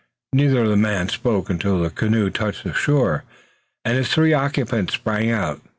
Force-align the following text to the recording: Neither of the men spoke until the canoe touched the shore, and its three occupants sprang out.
Neither 0.33 0.63
of 0.63 0.69
the 0.69 0.77
men 0.77 1.09
spoke 1.09 1.47
until 1.47 1.79
the 1.79 1.91
canoe 1.91 2.31
touched 2.31 2.63
the 2.63 2.73
shore, 2.73 3.23
and 3.85 3.99
its 3.99 4.11
three 4.11 4.33
occupants 4.33 4.95
sprang 4.95 5.29
out. 5.29 5.61